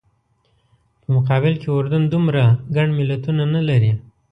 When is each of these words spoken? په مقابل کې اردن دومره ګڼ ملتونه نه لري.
په 1.01 1.07
مقابل 1.15 1.53
کې 1.61 1.67
اردن 1.75 2.03
دومره 2.13 2.43
ګڼ 2.75 2.87
ملتونه 2.99 3.43
نه 3.55 3.61
لري. 3.69 3.91